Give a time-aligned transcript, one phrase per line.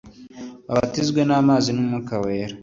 [0.67, 2.55] babatizwe n'amazi n'umwuka wera